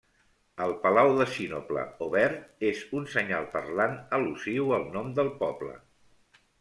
El 0.63 0.71
palau 0.85 1.09
de 1.17 1.25
sinople, 1.33 1.83
o 2.05 2.07
verd, 2.15 2.47
és 2.69 2.81
un 3.01 3.05
senyal 3.17 3.45
parlant 3.57 3.93
al·lusiu 4.19 4.75
al 4.79 4.89
nom 4.97 5.13
del 5.21 5.31
poble. 5.45 5.77